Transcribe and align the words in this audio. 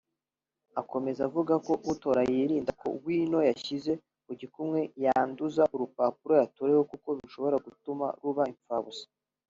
Akomeza 0.81 1.21
avuga 1.27 1.53
ko 1.65 1.73
utora 1.91 2.19
yirinda 2.31 2.71
ko 2.81 2.87
wino 3.05 3.39
yashyize 3.49 3.91
ku 4.25 4.31
gikumwe 4.39 4.79
yanduza 5.03 5.63
urupapuro 5.75 6.33
yatoreyeho 6.41 6.83
kuko 6.91 7.07
bishobora 7.19 7.55
gutuma 7.65 8.05
ruba 8.23 8.43
impfabusa 8.53 9.05